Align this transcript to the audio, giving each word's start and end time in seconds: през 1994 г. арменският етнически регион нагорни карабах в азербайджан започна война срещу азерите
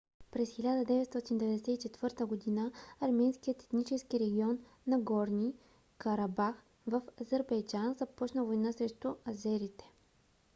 през 0.31 0.49
1994 0.49 2.29
г. 2.29 2.35
арменският 2.99 3.63
етнически 3.63 4.19
регион 4.19 4.59
нагорни 4.87 5.53
карабах 5.97 6.63
в 6.87 7.01
азербайджан 7.21 7.95
започна 7.99 8.45
война 8.45 8.71
срещу 8.73 9.15
азерите 9.27 9.85